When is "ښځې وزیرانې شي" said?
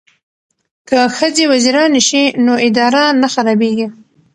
1.17-2.23